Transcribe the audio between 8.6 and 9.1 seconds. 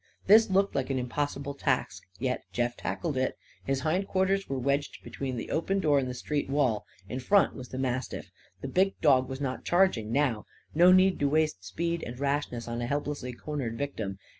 The big